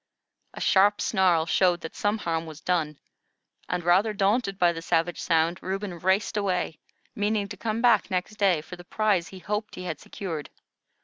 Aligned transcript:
A 0.55 0.59
sharp 0.59 0.99
snarl 0.99 1.45
showed 1.45 1.81
that 1.81 1.95
some 1.95 2.17
harm 2.17 2.47
was 2.47 2.59
done, 2.59 2.97
and, 3.69 3.83
rather 3.83 4.13
daunted 4.13 4.57
by 4.57 4.71
the 4.73 4.81
savage 4.81 5.21
sound, 5.21 5.61
Reuben 5.61 5.99
raced 5.99 6.37
away, 6.37 6.79
meaning 7.13 7.47
to 7.49 7.55
come 7.55 7.83
back 7.83 8.09
next 8.09 8.37
day 8.37 8.61
for 8.61 8.75
the 8.77 8.83
prize 8.83 9.27
he 9.27 9.37
hoped 9.37 9.75
he 9.75 9.83
had 9.83 9.99
secured. 9.99 10.49